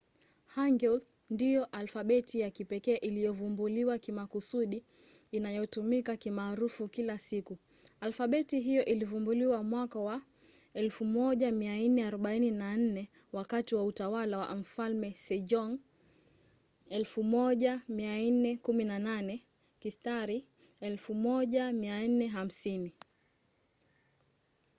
[0.45, 4.83] hangeul ndiyo alfabeti ya kipekee iliyovumbuliwa kimakusudi
[5.31, 7.57] inayotumika kimaarufu kila siku.
[8.01, 10.21] alfabeti hiyo ilivumbuliwa mwaka wa
[10.75, 15.79] 1444 wakati wa utawala wa mfalme sejong
[16.89, 19.39] 1418–
[20.81, 22.91] 1450